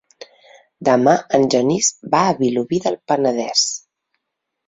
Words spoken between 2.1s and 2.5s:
va a